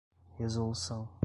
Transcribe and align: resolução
resolução 0.35 1.11